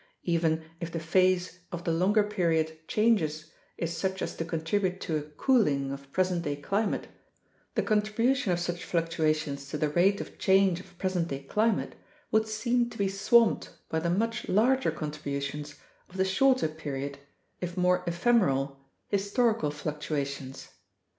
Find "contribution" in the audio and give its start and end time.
7.83-8.51